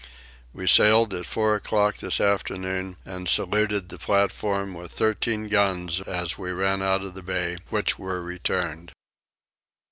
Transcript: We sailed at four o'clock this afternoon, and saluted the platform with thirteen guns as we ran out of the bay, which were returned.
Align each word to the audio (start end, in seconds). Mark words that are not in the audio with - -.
We 0.51 0.65
sailed 0.65 1.13
at 1.13 1.27
four 1.27 1.53
o'clock 1.53 1.97
this 1.97 2.19
afternoon, 2.19 2.97
and 3.05 3.29
saluted 3.29 3.89
the 3.89 3.99
platform 3.99 4.73
with 4.73 4.91
thirteen 4.91 5.47
guns 5.47 6.01
as 6.01 6.39
we 6.39 6.51
ran 6.51 6.81
out 6.81 7.03
of 7.03 7.13
the 7.13 7.21
bay, 7.21 7.57
which 7.69 7.99
were 7.99 8.19
returned. 8.19 8.93